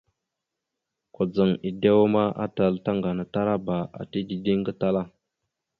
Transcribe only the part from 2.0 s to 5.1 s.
ma, atal tàŋganatalaba ata dideŋ gatala.